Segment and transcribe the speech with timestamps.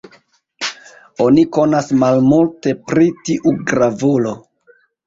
[1.27, 4.39] Oni konas malmulte pri tiu gravulo.